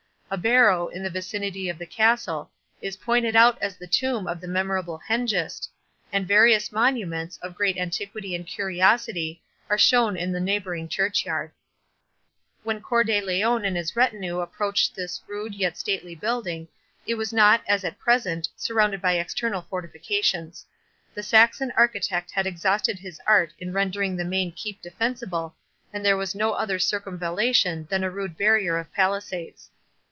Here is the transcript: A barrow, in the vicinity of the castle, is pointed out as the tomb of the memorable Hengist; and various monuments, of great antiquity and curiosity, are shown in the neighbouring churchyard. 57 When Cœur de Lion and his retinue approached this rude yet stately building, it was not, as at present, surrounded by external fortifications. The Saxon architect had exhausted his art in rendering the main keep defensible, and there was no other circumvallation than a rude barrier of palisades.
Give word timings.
A 0.33 0.37
barrow, 0.37 0.87
in 0.87 1.03
the 1.03 1.09
vicinity 1.09 1.67
of 1.67 1.77
the 1.77 1.85
castle, 1.85 2.51
is 2.81 2.95
pointed 2.95 3.35
out 3.35 3.57
as 3.61 3.75
the 3.75 3.85
tomb 3.85 4.27
of 4.27 4.39
the 4.39 4.47
memorable 4.47 4.97
Hengist; 4.97 5.67
and 6.09 6.25
various 6.25 6.71
monuments, 6.71 7.35
of 7.41 7.53
great 7.53 7.75
antiquity 7.77 8.33
and 8.33 8.47
curiosity, 8.47 9.41
are 9.69 9.77
shown 9.77 10.15
in 10.15 10.31
the 10.31 10.39
neighbouring 10.39 10.87
churchyard. 10.87 11.51
57 12.63 12.63
When 12.63 12.81
Cœur 12.81 13.05
de 13.05 13.19
Lion 13.19 13.65
and 13.65 13.75
his 13.75 13.97
retinue 13.97 14.39
approached 14.39 14.95
this 14.95 15.19
rude 15.27 15.53
yet 15.53 15.77
stately 15.77 16.15
building, 16.15 16.69
it 17.05 17.15
was 17.15 17.33
not, 17.33 17.61
as 17.67 17.83
at 17.83 17.99
present, 17.99 18.47
surrounded 18.55 19.01
by 19.01 19.15
external 19.17 19.63
fortifications. 19.63 20.65
The 21.13 21.23
Saxon 21.23 21.73
architect 21.75 22.31
had 22.31 22.47
exhausted 22.47 22.99
his 22.99 23.19
art 23.27 23.51
in 23.59 23.73
rendering 23.73 24.15
the 24.15 24.23
main 24.23 24.53
keep 24.53 24.81
defensible, 24.81 25.57
and 25.91 26.05
there 26.05 26.15
was 26.15 26.33
no 26.33 26.53
other 26.53 26.79
circumvallation 26.79 27.85
than 27.89 28.01
a 28.05 28.09
rude 28.09 28.37
barrier 28.37 28.77
of 28.77 28.93
palisades. 28.93 29.69